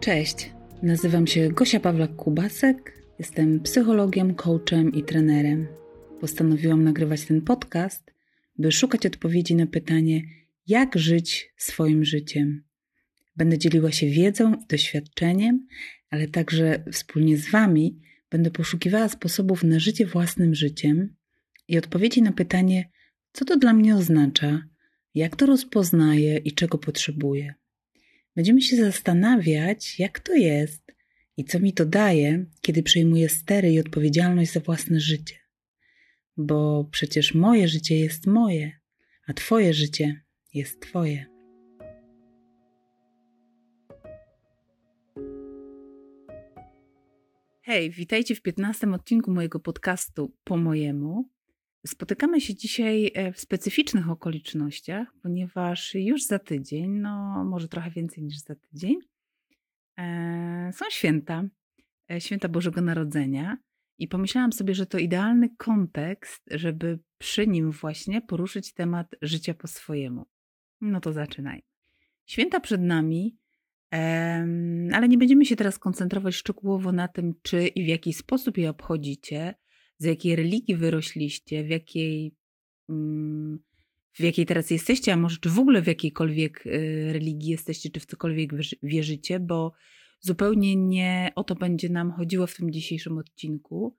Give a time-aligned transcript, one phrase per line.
[0.00, 0.50] Cześć,
[0.82, 2.74] nazywam się Gosia Pawlak-Kubasek,
[3.18, 5.66] jestem psychologiem, coachem i trenerem.
[6.20, 8.12] Postanowiłam nagrywać ten podcast,
[8.58, 10.22] by szukać odpowiedzi na pytanie,
[10.66, 12.64] jak żyć swoim życiem.
[13.36, 15.66] Będę dzieliła się wiedzą i doświadczeniem,
[16.10, 18.00] ale także wspólnie z Wami
[18.30, 21.14] będę poszukiwała sposobów na życie własnym życiem
[21.68, 22.90] i odpowiedzi na pytanie,
[23.32, 24.62] co to dla mnie oznacza,
[25.14, 27.54] jak to rozpoznaję i czego potrzebuję.
[28.36, 30.92] Będziemy się zastanawiać, jak to jest
[31.36, 35.34] i co mi to daje, kiedy przejmuję stery i odpowiedzialność za własne życie.
[36.36, 38.72] Bo przecież moje życie jest moje,
[39.26, 40.20] a Twoje życie
[40.54, 41.26] jest Twoje.
[47.62, 51.35] Hej, witajcie w 15 odcinku mojego podcastu Po mojemu.
[51.86, 58.24] Spotykamy się dzisiaj e, w specyficznych okolicznościach, ponieważ już za tydzień, no może trochę więcej
[58.24, 58.96] niż za tydzień,
[59.98, 61.44] e, są święta,
[62.10, 63.56] e, święta Bożego Narodzenia.
[63.98, 69.68] I pomyślałam sobie, że to idealny kontekst, żeby przy nim właśnie poruszyć temat życia po
[69.68, 70.26] swojemu.
[70.80, 71.62] No to zaczynaj.
[72.26, 73.36] Święta przed nami,
[74.92, 78.70] ale nie będziemy się teraz koncentrować szczegółowo na tym, czy i w jaki sposób je
[78.70, 79.54] obchodzicie,
[79.98, 82.34] z jakiej religii wyrośliście, w jakiej,
[82.88, 83.58] mm,
[84.12, 88.00] w jakiej teraz jesteście, a może czy w ogóle w jakiejkolwiek y, religii jesteście, czy
[88.00, 88.50] w cokolwiek
[88.82, 89.72] wierzycie, bo
[90.20, 93.96] zupełnie nie o to będzie nam chodziło w tym dzisiejszym odcinku,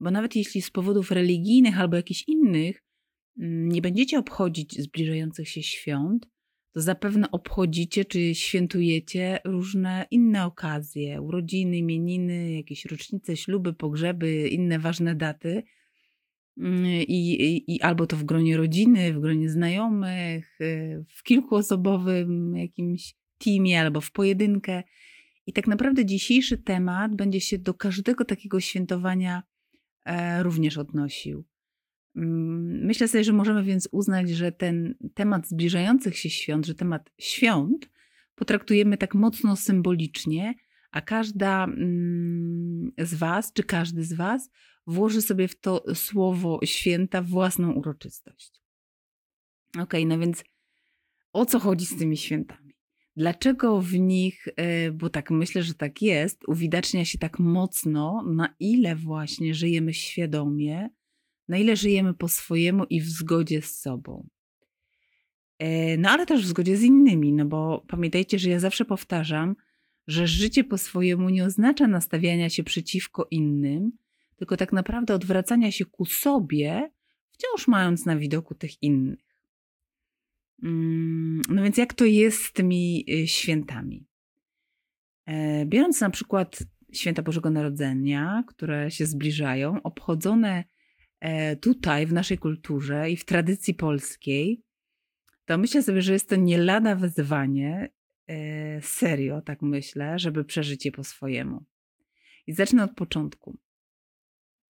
[0.00, 2.84] bo nawet jeśli z powodów religijnych albo jakichś innych
[3.38, 6.28] mm, nie będziecie obchodzić zbliżających się świąt,
[6.76, 14.78] to zapewne obchodzicie czy świętujecie różne inne okazje, urodziny, imieniny, jakieś rocznice, śluby, pogrzeby, inne
[14.78, 15.62] ważne daty.
[16.58, 22.56] Mm, I, i, I, albo to w gronie rodziny, w gronie znajomych, y, w kilkuosobowym
[22.56, 24.82] jakimś teamie, albo w pojedynkę.
[25.46, 29.42] I tak naprawdę dzisiejszy temat będzie się do każdego takiego świętowania
[30.04, 31.44] e, również odnosił.
[32.16, 37.10] Mm, myślę sobie, że możemy więc uznać, że ten temat zbliżających się świąt, że temat
[37.18, 37.90] świąt
[38.34, 40.54] potraktujemy tak mocno symbolicznie,
[40.90, 44.50] a każda mm, z Was, czy każdy z Was
[44.86, 48.60] włoży sobie w to słowo święta własną uroczystość.
[49.78, 50.44] Ok, no więc
[51.32, 52.76] o co chodzi z tymi świętami?
[53.16, 58.54] Dlaczego w nich, e, bo tak myślę, że tak jest, uwidacznia się tak mocno, na
[58.60, 60.88] ile właśnie żyjemy świadomie,
[61.48, 64.28] na ile żyjemy po swojemu i w zgodzie z sobą.
[65.58, 69.56] E, no ale też w zgodzie z innymi, no bo pamiętajcie, że ja zawsze powtarzam,
[70.06, 73.92] że życie po swojemu nie oznacza nastawiania się przeciwko innym,
[74.36, 76.90] tylko tak naprawdę odwracania się ku sobie,
[77.30, 79.26] wciąż mając na widoku tych innych.
[80.62, 84.06] Mm, no więc jak to jest z tymi y, świętami?
[85.26, 86.58] E, biorąc na przykład
[86.92, 90.64] święta Bożego Narodzenia, które się zbliżają, obchodzone
[91.60, 94.66] tutaj w naszej kulturze i w tradycji polskiej,
[95.46, 97.92] to myślę sobie, że jest to nie lada wyzwanie,
[98.26, 101.64] e, serio tak myślę, żeby przeżyć je po swojemu.
[102.46, 103.58] I zacznę od początku.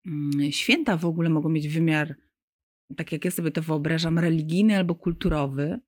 [0.06, 2.16] Mm, święta w ogóle mogą mieć wymiar,
[2.96, 5.80] tak jak ja sobie to wyobrażam, religijny albo kulturowy.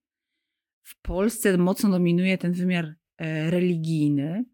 [0.82, 4.44] W Polsce mocno dominuje ten wymiar e, religijny,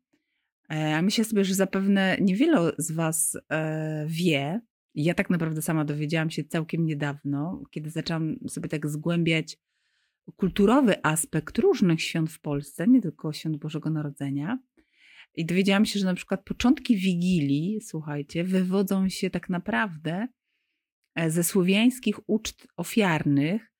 [0.68, 3.38] a myślę sobie, że zapewne niewiele z Was
[4.06, 4.60] wie,
[4.94, 9.58] ja tak naprawdę sama dowiedziałam się całkiem niedawno, kiedy zaczęłam sobie tak zgłębiać
[10.36, 14.58] kulturowy aspekt różnych świąt w Polsce, nie tylko świąt Bożego Narodzenia.
[15.34, 20.28] I dowiedziałam się, że na przykład początki Wigilii, słuchajcie, wywodzą się tak naprawdę
[21.14, 23.72] e, ze słowiańskich uczt ofiarnych,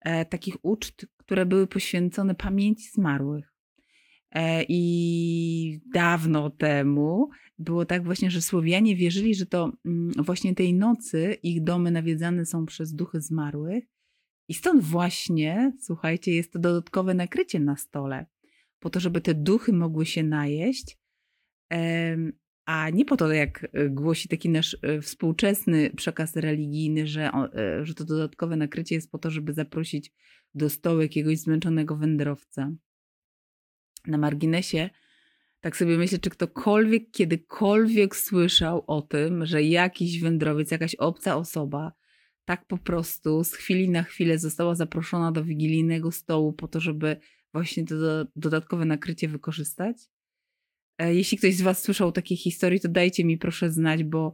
[0.00, 3.54] e, takich uczt, które były poświęcone pamięci zmarłych.
[4.30, 10.74] E, I dawno temu było tak właśnie, że Słowianie wierzyli, że to mm, właśnie tej
[10.74, 13.84] nocy ich domy nawiedzane są przez duchy zmarłych.
[14.48, 18.26] I stąd właśnie, słuchajcie, jest to dodatkowe nakrycie na stole,
[18.78, 20.98] po to, żeby te duchy mogły się najeść,
[22.64, 27.30] a nie po to, jak e, głosi taki nasz e, współczesny przekaz religijny, że,
[27.82, 30.12] że to dodatkowe nakrycie jest po to, żeby zaprosić
[30.54, 32.72] do stołu jakiegoś zmęczonego wędrowca.
[34.06, 34.90] Na marginesie
[35.60, 41.92] tak sobie myślę, czy ktokolwiek kiedykolwiek słyszał o tym, że jakiś wędrowiec, jakaś obca osoba
[42.44, 47.16] tak po prostu z chwili na chwilę została zaproszona do wigilijnego stołu po to, żeby
[47.52, 47.94] właśnie to
[48.36, 49.96] dodatkowe nakrycie wykorzystać.
[50.98, 54.32] E, jeśli ktoś z Was słyszał takiej historii, to dajcie mi proszę znać, bo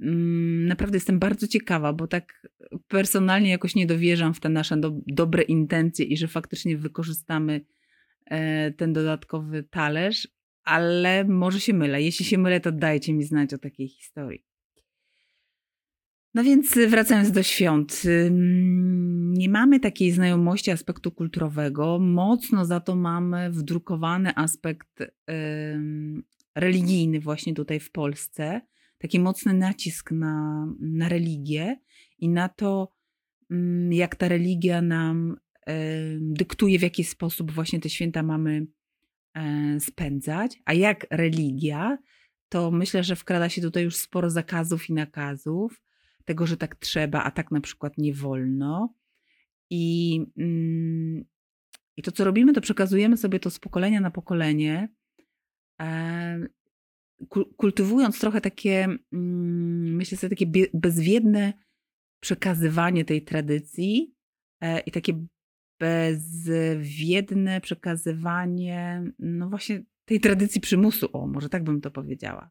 [0.00, 2.48] mm, naprawdę jestem bardzo ciekawa, bo tak
[2.88, 7.64] personalnie jakoś nie dowierzam w te nasze do, dobre intencje i że faktycznie wykorzystamy
[8.76, 10.28] ten dodatkowy talerz,
[10.64, 12.02] ale może się mylę.
[12.02, 14.44] Jeśli się mylę, to dajcie mi znać o takiej historii.
[16.34, 18.02] No więc wracając do świąt.
[19.38, 21.98] Nie mamy takiej znajomości aspektu kulturowego.
[21.98, 25.02] Mocno za to mamy wdrukowany aspekt
[26.54, 28.60] religijny właśnie tutaj w Polsce.
[28.98, 31.76] Taki mocny nacisk na, na religię
[32.18, 32.92] i na to,
[33.90, 35.36] jak ta religia nam
[36.20, 38.66] dyktuje, w jaki sposób właśnie te święta mamy
[39.34, 40.58] e, spędzać.
[40.64, 41.98] A jak religia,
[42.48, 45.82] to myślę, że wkrada się tutaj już sporo zakazów i nakazów
[46.24, 48.94] tego, że tak trzeba, a tak na przykład nie wolno.
[49.70, 51.24] I, mm,
[51.96, 54.88] i to, co robimy, to przekazujemy sobie to z pokolenia na pokolenie,
[55.80, 56.46] e,
[57.56, 61.52] kultywując trochę takie, mm, myślę sobie, takie bezwiedne
[62.20, 64.14] przekazywanie tej tradycji
[64.60, 65.26] e, i takie
[65.82, 72.50] bezwiedne przekazywanie, no właśnie tej tradycji przymusu, o, może tak bym to powiedziała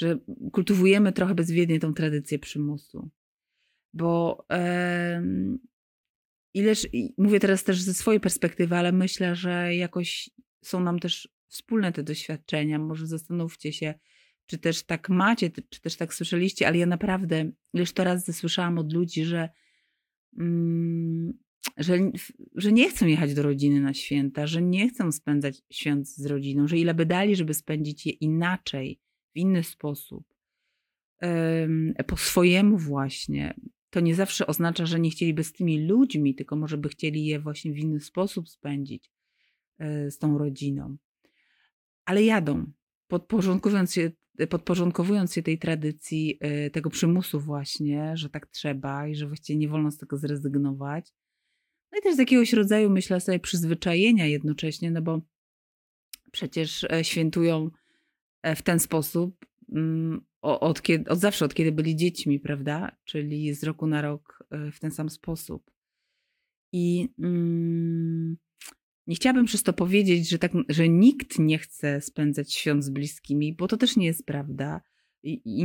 [0.00, 0.18] że
[0.52, 3.10] kultywujemy trochę bezwiednie tą tradycję przymusu.
[3.92, 5.22] Bo e,
[6.54, 6.88] ileż,
[7.18, 10.30] mówię teraz też ze swojej perspektywy, ale myślę, że jakoś
[10.64, 12.78] są nam też wspólne te doświadczenia.
[12.78, 13.94] Może zastanówcie się,
[14.46, 18.78] czy też tak macie, czy też tak słyszeliście, ale ja naprawdę ileż to raz zasłyszałam
[18.78, 19.48] od ludzi, że,
[20.38, 21.38] mm,
[21.76, 21.98] że,
[22.54, 26.68] że nie chcą jechać do rodziny na święta, że nie chcą spędzać świąt z rodziną,
[26.68, 29.00] że ile by dali, żeby spędzić je inaczej,
[29.34, 30.24] w inny sposób,
[32.06, 33.54] po swojemu właśnie,
[33.90, 37.40] to nie zawsze oznacza, że nie chcieliby z tymi ludźmi, tylko może by chcieli je
[37.40, 39.10] właśnie w inny sposób spędzić
[39.78, 40.96] e, z tą rodziną.
[42.04, 42.72] Ale jadą,
[43.08, 44.10] podporządkowując się,
[44.50, 49.68] podporządkowując się tej tradycji, e, tego przymusu właśnie, że tak trzeba i że właściwie nie
[49.68, 51.12] wolno z tego zrezygnować.
[51.92, 55.20] No i też z jakiegoś rodzaju, myślę sobie, przyzwyczajenia jednocześnie, no bo
[56.32, 57.70] przecież e, świętują
[58.42, 62.96] E, w ten sposób mm, od, kiedy, od zawsze, od kiedy byli dziećmi, prawda?
[63.04, 65.70] Czyli z roku na rok e, w ten sam sposób.
[66.72, 68.36] I mm,
[69.06, 73.54] nie chciałabym przez to powiedzieć, że, tak, że nikt nie chce spędzać świąt z bliskimi,
[73.54, 74.80] bo to też nie jest prawda.
[75.22, 75.64] I, i,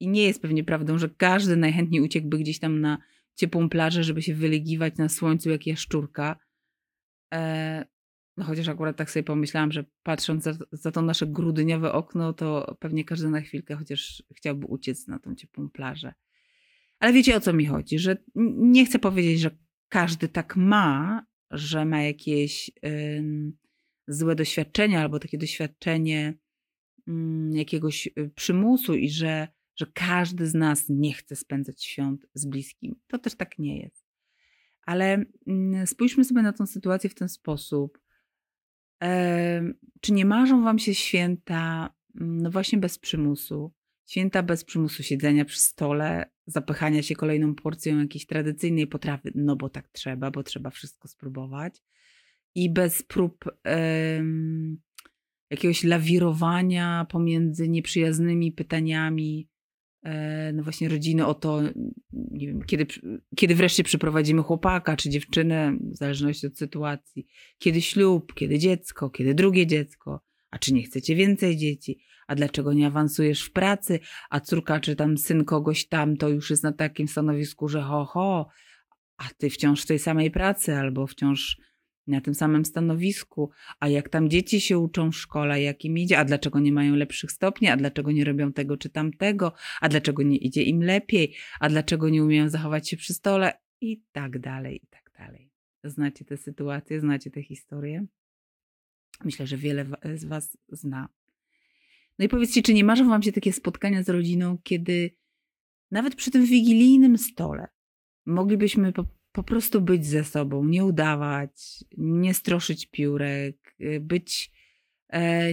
[0.00, 2.98] i nie jest pewnie prawdą, że każdy najchętniej uciekłby gdzieś tam na
[3.34, 6.36] ciepłą plażę, żeby się wylegiwać na słońcu jak jaszczurka.
[7.34, 7.84] E,
[8.36, 12.76] no chociaż akurat tak sobie pomyślałam, że patrząc za, za to nasze grudniowe okno, to
[12.80, 16.14] pewnie każdy na chwilkę chociaż chciałby uciec na tą ciepłą plażę.
[16.98, 18.16] Ale wiecie o co mi chodzi, że
[18.56, 19.50] nie chcę powiedzieć, że
[19.88, 22.70] każdy tak ma, że ma jakieś
[24.08, 26.34] złe doświadczenia albo takie doświadczenie
[27.08, 29.48] ym, jakiegoś y, przymusu i że,
[29.82, 32.94] że każdy z nas nie chce spędzać świąt z bliskim.
[33.06, 34.04] To też tak nie jest.
[34.82, 38.02] Ale mm, spójrzmy sobie na tę sytuację w ten sposób
[40.00, 43.72] czy nie marzą Wam się święta, mm, no właśnie bez przymusu?
[44.06, 49.68] Święta bez przymusu siedzenia przy stole, zapychania się kolejną porcją jakiejś tradycyjnej potrawy, no bo
[49.68, 51.82] tak trzeba, bo trzeba wszystko spróbować.
[52.54, 54.80] I bez prób um,
[55.50, 59.48] jakiegoś lawirowania pomiędzy nieprzyjaznymi pytaniami,
[60.52, 61.60] no właśnie rodziny o to,
[62.12, 62.86] nie wiem, kiedy,
[63.36, 67.26] kiedy wreszcie przyprowadzimy chłopaka czy dziewczynę, w zależności od sytuacji,
[67.58, 72.72] kiedy ślub, kiedy dziecko, kiedy drugie dziecko, a czy nie chcecie więcej dzieci, a dlaczego
[72.72, 76.72] nie awansujesz w pracy, a córka czy tam syn kogoś tam to już jest na
[76.72, 78.48] takim stanowisku, że ho, ho,
[79.16, 81.60] a ty wciąż w tej samej pracy albo wciąż
[82.06, 86.18] na tym samym stanowisku, a jak tam dzieci się uczą w szkole, jak im idzie,
[86.18, 90.22] a dlaczego nie mają lepszych stopni, a dlaczego nie robią tego czy tamtego, a dlaczego
[90.22, 94.80] nie idzie im lepiej, a dlaczego nie umieją zachować się przy stole i tak dalej,
[94.84, 95.50] i tak dalej.
[95.84, 98.06] Znacie te sytuacje, znacie te historie?
[99.24, 101.08] Myślę, że wiele z Was zna.
[102.18, 105.10] No i powiedzcie, czy nie marzą Wam się takie spotkania z rodziną, kiedy
[105.90, 107.68] nawet przy tym wigilijnym stole
[108.26, 114.52] moglibyśmy po po prostu być ze sobą, nie udawać, nie stroszyć piórek, y, być
[115.12, 115.52] e,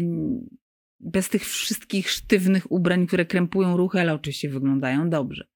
[1.00, 5.48] bez tych wszystkich sztywnych ubrań, które krępują ruchy, ale oczywiście wyglądają dobrze.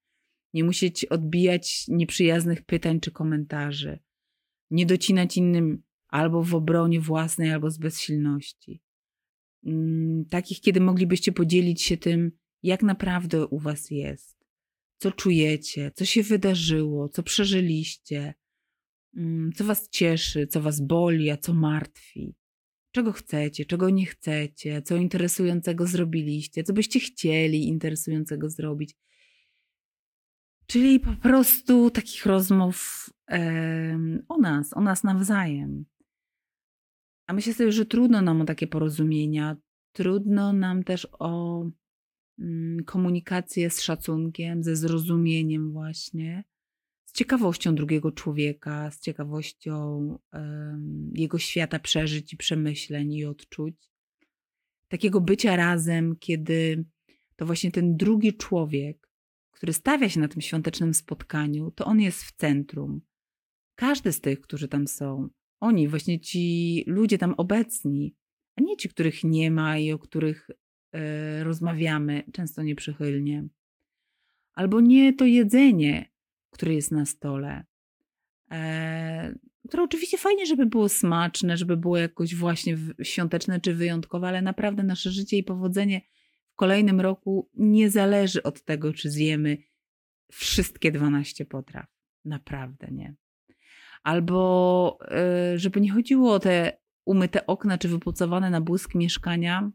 [0.54, 3.98] Nie musieć odbijać nieprzyjaznych pytań czy komentarzy,
[4.70, 8.82] nie docinać innym albo w obronie własnej, albo z bezsilności.
[9.66, 14.33] Mm, takich, kiedy moglibyście podzielić się tym, jak naprawdę u Was jest
[15.04, 18.34] co czujecie, co się wydarzyło, co przeżyliście,
[19.16, 22.34] mm, co was cieszy, co was boli, a co martwi.
[22.92, 28.94] Czego chcecie, czego nie chcecie, co interesującego zrobiliście, co byście chcieli interesującego zrobić.
[30.66, 35.84] Czyli po prostu takich rozmów e, o nas, o nas nawzajem.
[37.26, 39.56] A myślę sobie, że trudno nam o takie porozumienia,
[39.92, 41.64] trudno nam też o
[42.86, 46.44] komunikację z szacunkiem, ze zrozumieniem, właśnie,
[47.04, 50.18] z ciekawością drugiego człowieka, z ciekawością
[51.12, 53.74] jego świata przeżyć i przemyśleń i odczuć.
[54.88, 56.84] Takiego bycia razem, kiedy
[57.36, 59.10] to właśnie ten drugi człowiek,
[59.50, 63.00] który stawia się na tym świątecznym spotkaniu, to on jest w centrum.
[63.74, 65.28] Każdy z tych, którzy tam są,
[65.60, 68.14] oni, właśnie ci ludzie tam obecni,
[68.56, 70.50] a nie ci, których nie ma i o których
[71.42, 73.48] rozmawiamy, często nieprzychylnie.
[74.54, 76.10] Albo nie to jedzenie,
[76.50, 77.64] które jest na stole,
[78.50, 79.34] e,
[79.68, 84.82] które oczywiście fajnie, żeby było smaczne, żeby było jakoś właśnie świąteczne czy wyjątkowe, ale naprawdę
[84.82, 86.00] nasze życie i powodzenie
[86.52, 89.58] w kolejnym roku nie zależy od tego, czy zjemy
[90.32, 91.86] wszystkie 12 potraw.
[92.24, 93.14] Naprawdę nie.
[94.02, 99.70] Albo e, żeby nie chodziło o te umyte okna czy wypucowane na błysk mieszkania,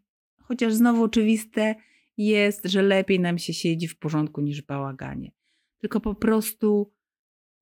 [0.49, 1.75] chociaż znowu oczywiste
[2.17, 5.31] jest, że lepiej nam się siedzi w porządku niż w bałaganie.
[5.77, 6.93] Tylko po prostu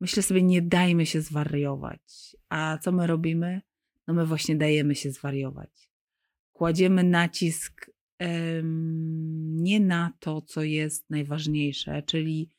[0.02, 2.36] myślę sobie, nie dajmy się zwariować.
[2.50, 3.62] A co my robimy?
[4.08, 5.90] No my właśnie dajemy się zwariować.
[6.54, 12.50] Kładziemy nacisk um, nie na to, co jest najważniejsze, czyli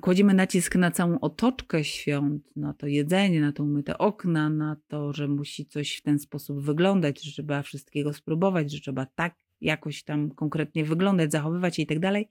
[0.00, 5.12] kładziemy nacisk na całą otoczkę świąt, na to jedzenie, na to umyte okna, na to,
[5.12, 10.02] że musi coś w ten sposób wyglądać, że trzeba wszystkiego spróbować, że trzeba tak jakoś
[10.02, 12.28] tam konkretnie wyglądać, zachowywać się i tak dalej,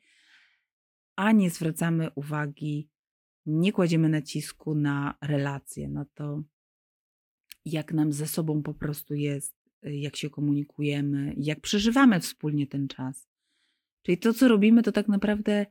[1.16, 2.90] a nie zwracamy uwagi,
[3.46, 6.44] nie kładziemy nacisku na relacje, na to,
[7.66, 13.28] jak nam ze sobą po prostu jest, jak się komunikujemy, jak przeżywamy wspólnie ten czas.
[14.02, 15.66] Czyli to, co robimy, to tak naprawdę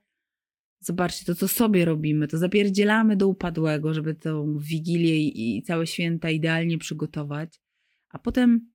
[0.86, 6.30] Zobaczcie, to co sobie robimy, to zapierdzielamy do upadłego, żeby tą wigilię i całe święta
[6.30, 7.60] idealnie przygotować,
[8.08, 8.70] a potem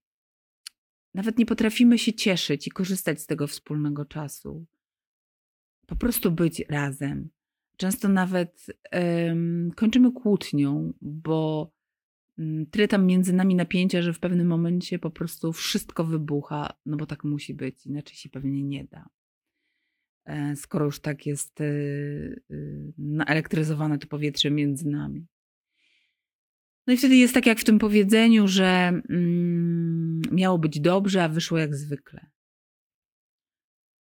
[1.13, 4.65] nawet nie potrafimy się cieszyć i korzystać z tego wspólnego czasu.
[5.87, 7.29] Po prostu być razem.
[7.77, 8.65] Często nawet
[9.75, 11.71] kończymy kłótnią, bo
[12.37, 16.97] um, tyle tam między nami napięcia, że w pewnym momencie po prostu wszystko wybucha, no
[16.97, 19.09] bo tak musi być, inaczej się pewnie nie da.
[20.25, 22.55] E, skoro już tak jest e, e,
[22.97, 25.27] naelektryzowane to powietrze między nami.
[26.87, 31.29] No i wtedy jest tak jak w tym powiedzeniu, że mm, miało być dobrze, a
[31.29, 32.29] wyszło jak zwykle.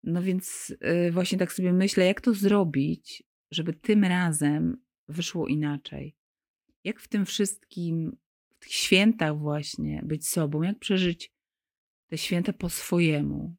[0.02, 0.76] No więc
[1.12, 4.76] właśnie tak sobie myślę, jak to zrobić, żeby tym razem
[5.08, 6.16] wyszło inaczej.
[6.84, 8.16] Jak w tym wszystkim,
[8.50, 11.32] w tych świętach właśnie być sobą, jak przeżyć
[12.06, 13.56] te święta po swojemu,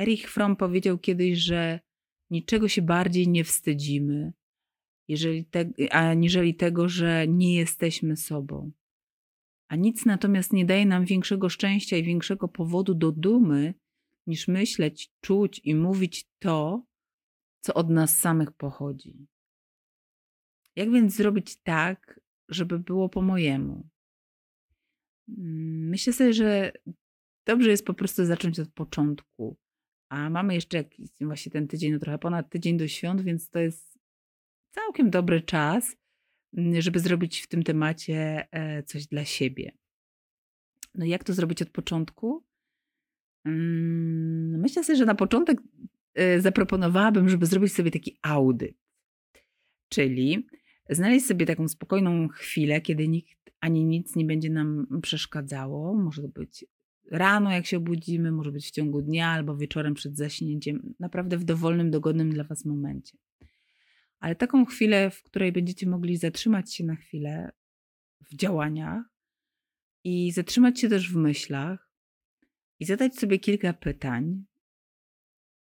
[0.00, 1.80] Erich Fromm powiedział kiedyś, że
[2.30, 4.32] niczego się bardziej nie wstydzimy,
[5.08, 8.72] jeżeli te, aniżeli tego, że nie jesteśmy sobą.
[9.68, 13.74] A nic natomiast nie daje nam większego szczęścia i większego powodu do dumy,
[14.26, 16.86] niż myśleć, czuć i mówić to,
[17.60, 19.26] co od nas samych pochodzi.
[20.76, 23.88] Jak więc zrobić tak, żeby było po mojemu?
[25.28, 26.72] Mm, myślę sobie, że
[27.50, 29.56] dobrze jest po prostu zacząć od początku.
[30.08, 33.58] A mamy jeszcze jakiś, właśnie ten tydzień, no trochę ponad tydzień do świąt, więc to
[33.58, 33.98] jest
[34.74, 35.96] całkiem dobry czas,
[36.56, 39.72] mm, żeby zrobić w tym temacie e, coś dla siebie.
[40.94, 42.44] No jak to zrobić od początku?
[43.44, 45.58] Mm, myślę sobie, że na początek
[46.14, 48.76] e, zaproponowałabym, żeby zrobić sobie taki audyt.
[49.88, 50.46] Czyli
[50.90, 55.94] znaleźć sobie taką spokojną chwilę, kiedy nikt ani nic nie będzie nam przeszkadzało.
[55.94, 56.64] Może to być
[57.10, 61.44] rano, jak się obudzimy, może być w ciągu dnia albo wieczorem przed zaśnięciem, naprawdę w
[61.44, 63.18] dowolnym, dogodnym dla Was momencie.
[64.20, 67.52] Ale taką chwilę, w której będziecie mogli zatrzymać się na chwilę
[68.20, 69.04] w działaniach
[70.04, 71.90] i zatrzymać się też w myślach
[72.80, 74.44] i zadać sobie kilka pytań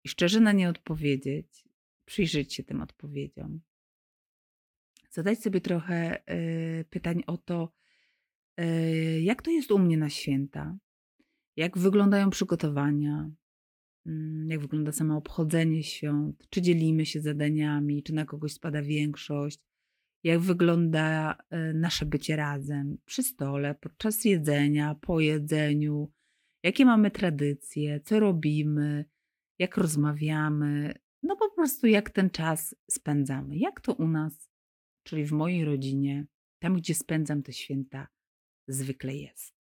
[0.04, 1.68] i szczerze na nie odpowiedzieć,
[2.04, 3.60] przyjrzeć się tym odpowiedziom.
[5.10, 7.72] Zadać sobie trochę y, pytań o to,
[8.60, 10.78] y, jak to jest u mnie na święta,
[11.56, 13.30] jak wyglądają przygotowania?
[14.06, 16.46] Mm, jak wygląda samo obchodzenie świąt?
[16.50, 18.02] Czy dzielimy się zadaniami?
[18.02, 19.58] Czy na kogoś spada większość?
[20.24, 26.12] Jak wygląda e, nasze bycie razem przy stole, podczas jedzenia, po jedzeniu?
[26.62, 28.00] Jakie mamy tradycje?
[28.00, 29.04] Co robimy?
[29.58, 30.94] Jak rozmawiamy?
[31.22, 33.56] No po prostu jak ten czas spędzamy.
[33.56, 34.50] Jak to u nas,
[35.02, 36.26] czyli w mojej rodzinie,
[36.58, 38.08] tam gdzie spędzam te święta,
[38.68, 39.53] zwykle jest.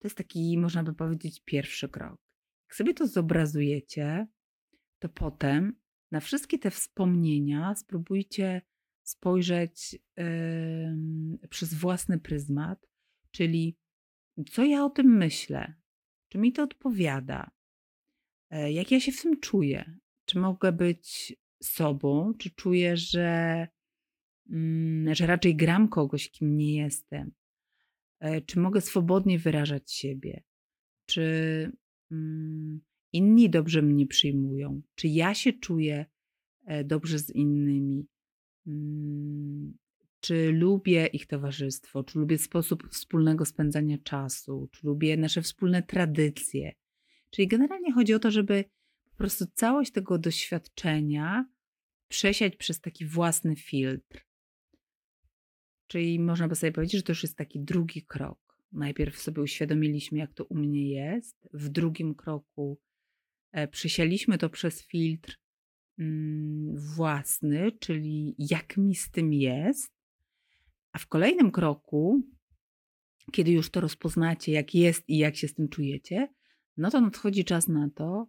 [0.00, 2.20] To jest taki, można by powiedzieć, pierwszy krok.
[2.68, 4.26] Jak sobie to zobrazujecie,
[4.98, 5.80] to potem
[6.10, 8.62] na wszystkie te wspomnienia spróbujcie
[9.02, 9.98] spojrzeć
[11.50, 12.86] przez własny pryzmat,
[13.30, 13.76] czyli
[14.50, 15.74] co ja o tym myślę,
[16.28, 17.50] czy mi to odpowiada,
[18.50, 23.68] e, jak ja się w tym czuję, czy mogę być sobą, czy czuję, że,
[24.50, 27.32] mm, że raczej gram kogoś, kim nie jestem,
[28.46, 30.42] czy mogę swobodnie wyrażać siebie,
[31.06, 31.22] czy
[32.10, 32.80] mm,
[33.12, 36.06] inni dobrze mnie przyjmują, czy ja się czuję
[36.66, 38.06] e, dobrze z innymi,
[38.66, 39.78] mm,
[40.20, 46.72] czy lubię ich towarzystwo, czy lubię sposób wspólnego spędzania czasu, czy lubię nasze wspólne tradycje.
[47.30, 48.64] Czyli generalnie chodzi o to, żeby
[49.10, 51.46] po prostu całość tego doświadczenia
[52.08, 54.29] przesiać przez taki własny filtr.
[55.90, 58.38] Czyli można by sobie powiedzieć, że to już jest taki drugi krok.
[58.72, 61.48] Najpierw sobie uświadomiliśmy, jak to u mnie jest.
[61.52, 62.80] W drugim kroku
[63.52, 65.38] e, przesialiśmy to przez filtr
[65.98, 69.92] mm, własny, czyli jak mi z tym jest.
[70.92, 72.22] A w kolejnym kroku,
[73.32, 76.28] kiedy już to rozpoznacie, jak jest i jak się z tym czujecie,
[76.76, 78.26] no to nadchodzi czas na to,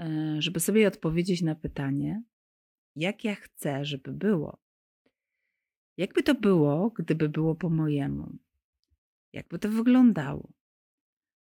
[0.00, 2.22] e, żeby sobie odpowiedzieć na pytanie,
[2.96, 4.63] jak ja chcę, żeby było.
[5.96, 8.38] Jakby to było, gdyby było po mojemu?
[9.32, 10.52] Jakby to wyglądało?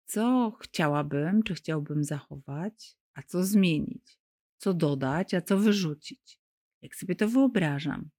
[0.05, 4.19] Co chciałabym, czy chciałbym zachować, a co zmienić?
[4.57, 6.39] Co dodać, a co wyrzucić?
[6.81, 8.09] Jak sobie to wyobrażam?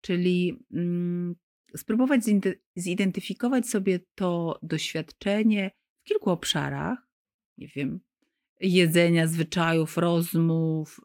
[0.00, 1.36] Czyli mm,
[1.76, 2.20] spróbować
[2.76, 7.08] zidentyfikować sobie to doświadczenie w kilku obszarach,
[7.58, 8.00] nie wiem,
[8.60, 11.00] jedzenia, zwyczajów, rozmów.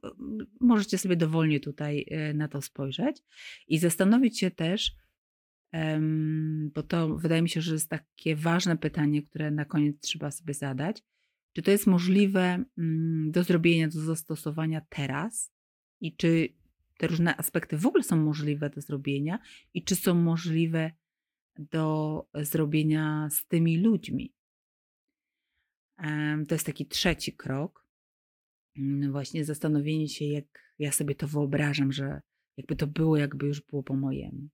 [0.60, 3.18] Możecie sobie dowolnie tutaj e, na to spojrzeć
[3.68, 4.92] i zastanowić się też,
[6.74, 10.54] bo to wydaje mi się, że jest takie ważne pytanie, które na koniec trzeba sobie
[10.54, 11.04] zadać.
[11.54, 15.52] Czy to jest możliwe mm, do zrobienia, do zastosowania teraz?
[16.02, 16.50] I czy
[16.98, 19.40] te różne aspekty w ogóle są możliwe do zrobienia
[19.74, 20.92] i czy są możliwe
[21.60, 24.34] do zrobienia z tymi ludźmi.
[26.48, 27.86] To jest taki trzeci krok.
[28.78, 32.22] Mm, właśnie zastanowienie się, jak ja sobie to wyobrażam, że
[32.58, 34.50] jakby to było, jakby już było po mojemu.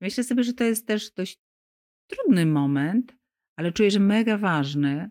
[0.00, 1.40] Myślę sobie, że to jest też dość
[2.06, 3.16] trudny moment,
[3.56, 5.10] ale czuję, że mega ważny,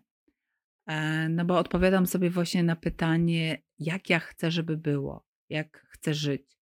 [0.86, 6.14] e, no bo odpowiadam sobie właśnie na pytanie, jak ja chcę, żeby było jak chcę
[6.14, 6.58] żyć.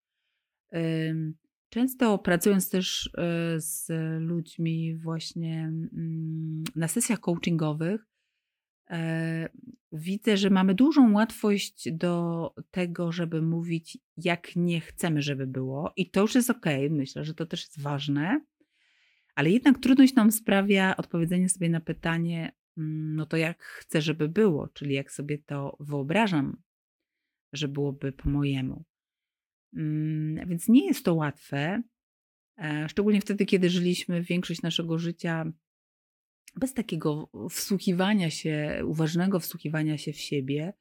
[1.69, 3.88] Często pracując też e, z
[4.21, 8.06] ludźmi właśnie mm, na sesjach coachingowych,
[9.91, 16.10] widzę, że mamy dużą łatwość do tego, żeby mówić, jak nie chcemy, żeby było, i
[16.10, 16.65] to już jest ok.
[16.89, 18.41] Myślę, że to też jest ważne,
[19.36, 24.30] ale jednak trudność nam sprawia odpowiedzenie sobie na pytanie, mm, no to jak chcę, żeby
[24.30, 26.58] było, czyli jak sobie to wyobrażam,
[27.54, 28.84] że byłoby po mojemu.
[29.74, 31.82] Mm, więc nie jest to łatwe,
[32.58, 35.52] e, szczególnie wtedy, kiedy żyliśmy większość naszego życia
[36.56, 40.74] bez takiego wsłuchiwania się, uważnego wsłuchiwania się w siebie,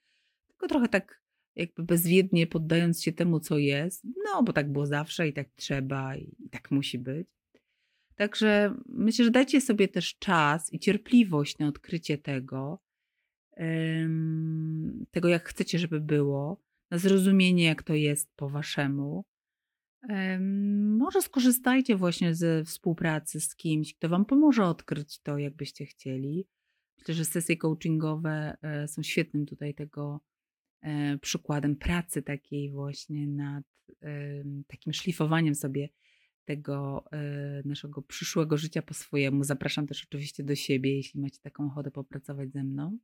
[0.48, 1.24] tylko trochę tak
[1.56, 6.16] jakby bezwiednie poddając się temu, co jest, no bo tak było zawsze i tak trzeba
[6.16, 7.28] i tak musi być.
[8.14, 12.78] Także myślę, że dajcie sobie też czas i cierpliwość na odkrycie tego,
[15.10, 16.60] tego jak chcecie, żeby było,
[16.90, 19.24] na zrozumienie, jak to jest po waszemu.
[20.98, 26.46] Może skorzystajcie właśnie ze współpracy z kimś, kto wam pomoże odkryć to, jakbyście chcieli.
[26.98, 30.20] Myślę, że sesje coachingowe e, są świetnym tutaj tego
[30.80, 33.64] e, przykładem pracy takiej właśnie nad
[34.66, 35.88] takim szlifowaniem sobie
[36.44, 39.44] tego e, naszego przyszłego życia po swojemu.
[39.44, 42.98] Zapraszam też oczywiście do siebie, jeśli macie taką ochotę popracować ze mną.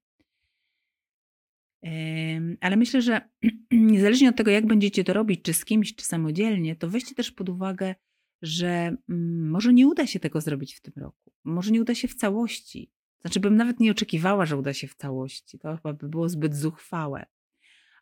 [2.60, 3.20] Ale myślę, że
[3.70, 7.32] niezależnie od tego, jak będziecie to robić, czy z kimś, czy samodzielnie, to weźcie też
[7.32, 7.94] pod uwagę,
[8.42, 11.32] że mm, może nie uda się tego zrobić w tym roku.
[11.44, 12.90] Może nie uda się w całości.
[13.20, 15.58] Znaczy, bym nawet nie oczekiwała, że uda się w całości.
[15.58, 17.26] To chyba by było zbyt zuchwałe.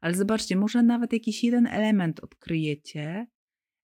[0.00, 3.26] Ale zobaczcie, może nawet jakiś jeden element odkryjecie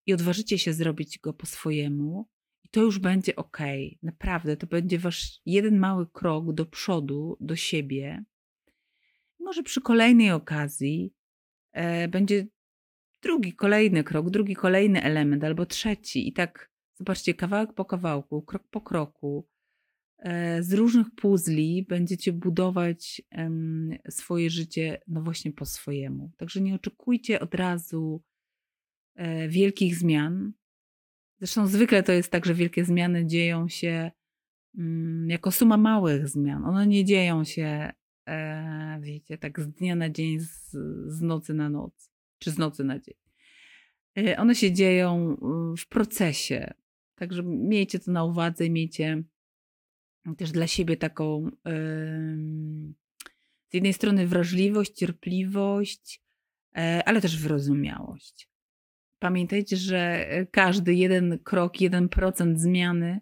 [0.06, 2.28] i odważycie się zrobić go po swojemu,
[2.64, 3.58] i to już będzie ok.
[4.02, 8.24] Naprawdę, to będzie wasz jeden mały krok do przodu, do siebie,
[9.44, 11.12] może przy kolejnej okazji
[11.72, 12.46] e, będzie
[13.22, 16.28] drugi, kolejny krok, drugi, kolejny element albo trzeci.
[16.28, 19.48] I tak zobaczcie, kawałek po kawałku, krok po kroku,
[20.18, 26.30] e, z różnych puzli będziecie budować em, swoje życie, no właśnie po swojemu.
[26.36, 28.22] Także nie oczekujcie od razu
[29.14, 30.52] e, wielkich zmian.
[31.38, 34.10] Zresztą zwykle to jest tak, że wielkie zmiany dzieją się
[34.78, 36.64] mm, jako suma małych zmian.
[36.64, 37.92] One nie dzieją się
[38.28, 40.70] e, wiecie, tak z dnia na dzień, z,
[41.06, 43.14] z nocy na noc, czy z nocy na dzień.
[44.18, 46.74] E, one się dzieją y, w procesie.
[47.14, 49.22] Także miejcie to na uwadze, miejcie
[50.36, 51.50] też dla siebie taką
[53.74, 56.22] z jednej strony wrażliwość, cierpliwość,
[56.76, 58.48] e, ale też wyrozumiałość.
[59.18, 63.20] Pamiętajcie, że każdy jeden krok, jeden procent zmiany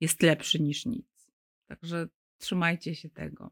[0.00, 1.30] jest lepszy niż nic.
[1.66, 3.50] Także trzymajcie się tego.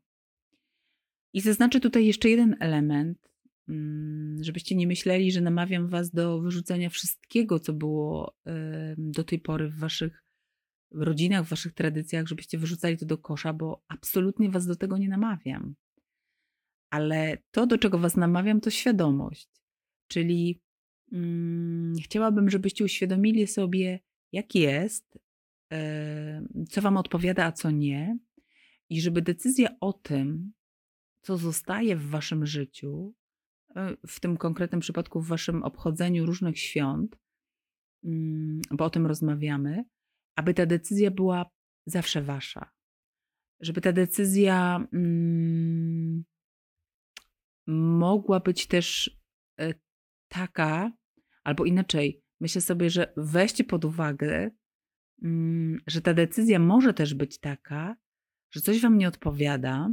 [1.32, 3.18] I zaznaczę tutaj jeszcze jeden element,
[3.68, 8.34] mm, żebyście nie myśleli, że namawiam Was do wyrzucenia wszystkiego, co było
[8.96, 10.24] do tej pory w Waszych
[10.92, 15.08] rodzinach, w Waszych tradycjach, żebyście wyrzucali to do kosza, bo absolutnie Was do tego nie
[15.08, 15.74] namawiam.
[16.90, 19.48] Ale to, do czego Was namawiam, to świadomość.
[20.08, 20.60] Czyli
[21.10, 24.00] hmm, chciałabym, żebyście uświadomili sobie,
[24.32, 25.18] jak jest,
[26.68, 28.18] co Wam odpowiada, a co nie,
[28.88, 30.52] i żeby decyzja o tym,
[31.22, 33.14] co zostaje w Waszym życiu,
[33.76, 37.16] e, w tym konkretnym przypadku w Waszym obchodzeniu różnych świąt,
[38.04, 39.84] mm, bo o tym rozmawiamy,
[40.36, 41.50] aby ta decyzja była
[41.86, 42.70] zawsze Wasza.
[43.60, 46.24] Żeby ta decyzja mm,
[47.98, 49.18] mogła być też
[49.60, 49.74] e,
[50.28, 50.92] taka,
[51.44, 54.50] albo inaczej, myślę sobie, że weźcie pod uwagę,
[55.22, 57.96] mm, że ta decyzja może też być taka,
[58.50, 59.90] że coś wam nie odpowiada,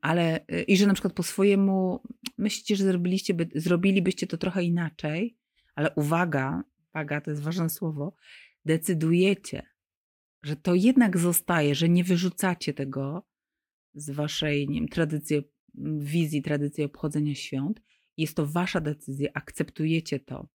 [0.00, 2.02] ale y, i że na przykład po swojemu
[2.38, 5.36] myślicie, że zrobiliście, by, zrobilibyście to trochę inaczej,
[5.74, 8.14] ale uwaga, uwaga, to jest ważne słowo,
[8.64, 9.66] decydujecie,
[10.42, 13.26] że to jednak zostaje, że nie wyrzucacie tego
[13.94, 15.42] z waszej nie wiem, tradycji,
[15.98, 17.82] wizji, tradycji obchodzenia świąt.
[18.16, 20.48] Jest to wasza decyzja, akceptujecie to.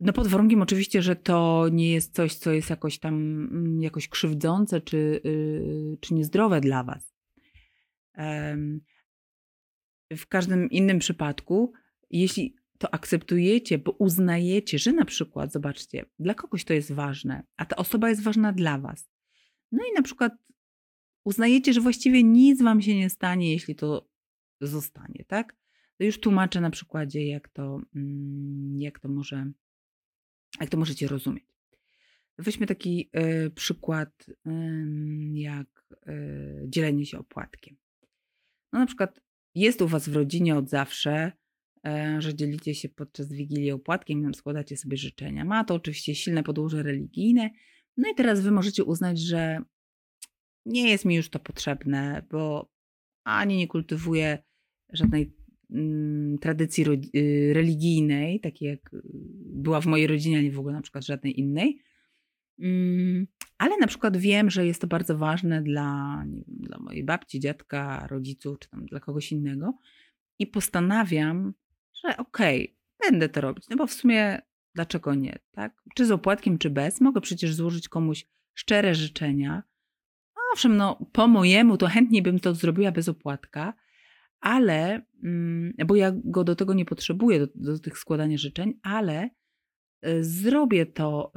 [0.00, 4.08] No pod warunkiem oczywiście, że to nie jest coś, co jest jakoś tam mm, jakoś
[4.08, 7.09] krzywdzące czy, yy, czy niezdrowe dla was.
[10.12, 11.72] W każdym innym przypadku,
[12.10, 17.64] jeśli to akceptujecie, bo uznajecie, że na przykład, zobaczcie, dla kogoś to jest ważne, a
[17.64, 19.10] ta osoba jest ważna dla was.
[19.72, 20.32] No i na przykład
[21.24, 24.08] uznajecie, że właściwie nic wam się nie stanie, jeśli to
[24.60, 25.56] zostanie, tak?
[25.98, 29.52] To już tłumaczę na przykładzie, jak to, mm, jak to może
[30.60, 31.44] jak to możecie rozumieć?
[32.38, 33.10] Weźmy taki
[33.46, 34.32] y, przykład, y,
[35.32, 37.76] jak y, dzielenie się opłatkiem.
[38.72, 39.20] No na przykład
[39.54, 41.32] jest u Was w rodzinie od zawsze,
[42.18, 45.44] że dzielicie się podczas Wigilii opłatkiem, składacie sobie życzenia.
[45.44, 47.50] Ma to oczywiście silne podłoże religijne.
[47.96, 49.62] No i teraz Wy możecie uznać, że
[50.66, 52.70] nie jest mi już to potrzebne, bo
[53.24, 54.38] ani nie kultywuję
[54.92, 55.32] żadnej
[55.72, 56.84] Mm, tradycji
[57.16, 59.00] y, religijnej, takiej jak y,
[59.44, 61.82] była w mojej rodzinie, a nie w ogóle na przykład żadnej innej.
[62.60, 63.26] Mm,
[63.58, 68.58] ale na przykład wiem, że jest to bardzo ważne dla, dla mojej babci, dziadka, rodziców,
[68.58, 69.74] czy tam dla kogoś innego.
[70.38, 71.54] I postanawiam,
[72.04, 74.38] że okej, okay, będę to robić, no bo w sumie
[74.74, 75.82] dlaczego nie, tak?
[75.94, 79.62] Czy z opłatkiem, czy bez, mogę przecież złożyć komuś szczere życzenia.
[80.52, 83.74] Owszem, no po mojemu to chętniej bym to zrobiła bez opłatka,
[84.40, 89.30] ale, mm, bo ja go do tego nie potrzebuję, do, do tych składania życzeń, ale
[90.06, 91.32] y, zrobię to,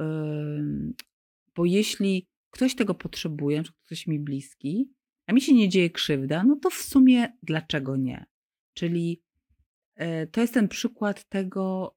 [1.56, 4.90] bo jeśli ktoś tego potrzebuje, przykład ktoś mi bliski,
[5.26, 8.26] a mi się nie dzieje krzywda, no to w sumie dlaczego nie?
[8.74, 9.22] Czyli
[10.00, 11.96] y, to jest ten przykład tego,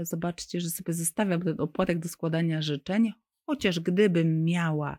[0.00, 3.12] y, zobaczcie, że sobie zostawiam ten opłatek do składania życzeń,
[3.46, 4.98] chociaż gdybym miała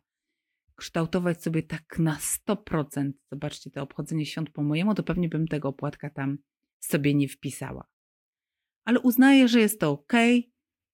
[0.75, 5.67] kształtować sobie tak na 100%, zobaczcie, to obchodzenie świąt po mojemu, to pewnie bym tego
[5.67, 6.37] opłatka tam
[6.79, 7.87] sobie nie wpisała.
[8.85, 10.13] Ale uznaję, że jest to ok,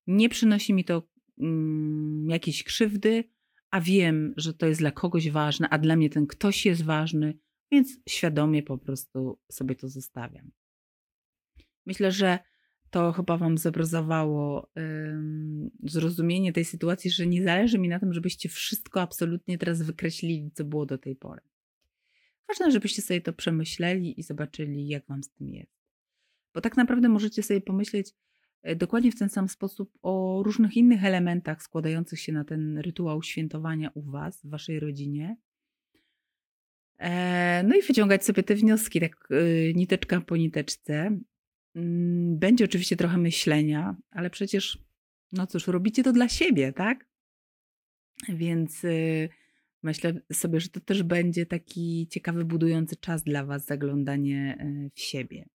[0.08, 1.08] nie przynosi mi to
[1.40, 3.24] mm, jakiejś krzywdy,
[3.72, 7.40] a wiem, że to jest dla kogoś ważne, a dla mnie ten ktoś jest ważny,
[7.72, 10.52] więc świadomie po prostu sobie to zostawiam.
[11.86, 12.40] Myślę, że
[12.90, 14.72] to chyba Wam zobrazowało
[15.84, 20.66] zrozumienie tej sytuacji, że nie zależy mi na tym, żebyście wszystko absolutnie teraz wykreślili, co
[20.66, 21.42] było do tej pory.
[22.48, 25.78] Ważne, żebyście sobie to przemyśleli i zobaczyli, jak Wam z tym jest.
[26.54, 28.14] Bo tak naprawdę możecie sobie pomyśleć
[28.76, 33.92] dokładnie w ten sam sposób o różnych innych elementach składających się na ten rytuał świętowania
[33.94, 35.38] u Was, w Waszej rodzinie.
[36.98, 41.20] E, no i wyciągać sobie te wnioski, tak e, niteczka po niteczce,
[41.78, 44.80] Mm, będzie oczywiście trochę myślenia, ale przecież,
[45.32, 47.06] no cóż, robicie to dla siebie, tak?
[48.30, 49.30] Więc y,
[49.84, 55.00] myślę sobie, że to też będzie taki ciekawy, budujący czas dla Was, zaglądanie y, w
[55.00, 55.46] siebie.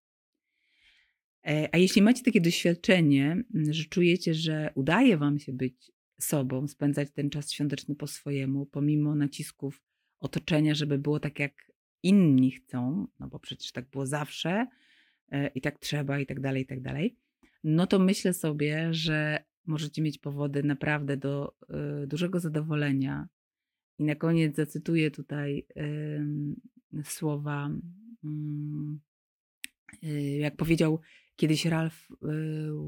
[1.46, 7.09] E, a jeśli macie takie doświadczenie, że czujecie, że udaje Wam się być sobą, spędzać
[7.11, 9.83] ten czas świąteczny po swojemu, pomimo nacisków
[10.20, 14.66] otoczenia, żeby było tak, jak inni chcą, no bo przecież tak było zawsze,
[15.33, 17.16] E, i tak trzeba, i tak dalej, i tak dalej.
[17.64, 21.55] no to myślę sobie, że możecie mieć powody naprawdę do
[22.02, 23.28] y, dużego zadowolenia.
[23.98, 27.70] I na koniec zacytuję tutaj y, słowa,
[30.05, 31.00] y, jak powiedział
[31.37, 32.16] kiedyś Ralph y,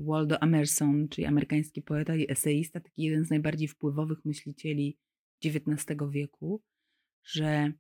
[0.07, 4.99] Waldo Emerson, czyli amerykański poeta i eseista, taki jeden z najbardziej wpływowych myślicieli
[5.45, 6.63] XIX wieku,
[7.25, 7.73] że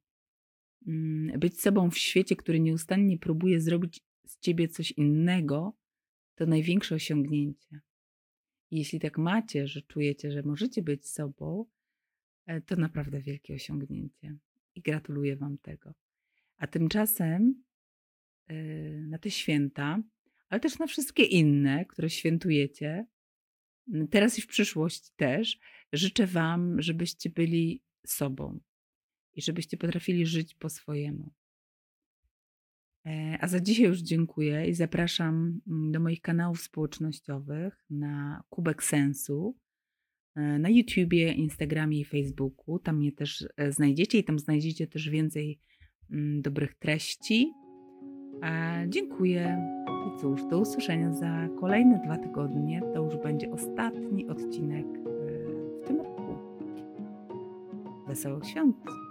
[0.86, 5.76] mm, być sobą w świecie, który nieustannie próbuje zrobić z ciebie coś innego,
[6.34, 7.80] to największe osiągnięcie.
[8.70, 11.66] Jeśli tak macie, że czujecie, że możecie być sobą,
[12.46, 14.36] e, to naprawdę wielkie osiągnięcie.
[14.74, 15.94] I gratuluję Wam tego.
[16.56, 17.64] A tymczasem
[18.46, 18.54] e,
[19.00, 20.02] na te święta,
[20.54, 23.06] ale też na wszystkie inne, które świętujecie,
[24.10, 25.58] teraz i w przyszłości też,
[25.92, 28.60] życzę Wam, żebyście byli sobą
[29.32, 31.32] i żebyście potrafili żyć po swojemu.
[33.06, 38.82] E, a za dzisiaj już dziękuję i zapraszam mm, do moich kanałów społecznościowych na Kubek
[38.82, 39.56] Sensu,
[40.34, 42.78] e, na YouTubie, Instagramie i Facebooku.
[42.78, 45.58] Tam mnie też e, znajdziecie i tam znajdziecie też więcej
[46.10, 47.52] mm, dobrych treści.
[48.40, 49.58] A dziękuję
[50.08, 52.80] i cóż, do usłyszenia za kolejne dwa tygodnie.
[52.94, 54.86] To już będzie ostatni odcinek
[55.82, 56.34] w tym roku.
[58.06, 59.03] Wesołych świąt!